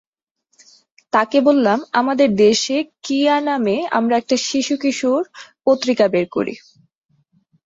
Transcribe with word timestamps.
তাঁকে 1.13 1.39
বললাম 1.41 1.79
আমাদের 1.93 2.29
দেশে 2.41 2.75
কিআ 3.03 3.37
নামে 3.41 3.77
আমরা 3.97 4.15
একটা 4.17 4.35
শিশু-কিশোর 4.47 5.21
পত্রিকা 5.65 6.05
বের 6.07 6.27
করি। 6.31 6.55